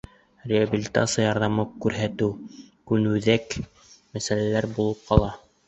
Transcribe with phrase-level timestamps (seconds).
[0.51, 2.31] Реабилитация ярҙамы күрһәтеү
[2.93, 5.33] көнүҙәк мәсьәлә булып ҡала.